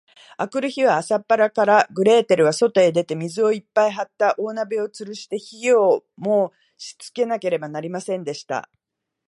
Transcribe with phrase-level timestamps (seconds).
[0.37, 8.67] あくる日は、朝っぱらから、グレーテルはそとへ出て、水をいっぱいはった大鍋をつるして、火をもしつけなければなりませんでした。